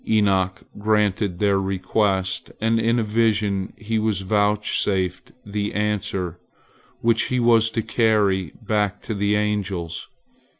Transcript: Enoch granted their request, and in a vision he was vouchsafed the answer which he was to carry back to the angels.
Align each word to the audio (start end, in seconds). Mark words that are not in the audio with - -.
Enoch 0.09 0.63
granted 0.79 1.37
their 1.37 1.61
request, 1.61 2.51
and 2.59 2.79
in 2.79 2.97
a 2.97 3.03
vision 3.03 3.71
he 3.77 3.99
was 3.99 4.21
vouchsafed 4.21 5.31
the 5.45 5.75
answer 5.75 6.39
which 7.01 7.25
he 7.25 7.39
was 7.39 7.69
to 7.69 7.83
carry 7.83 8.51
back 8.63 8.99
to 8.99 9.13
the 9.13 9.35
angels. 9.35 10.07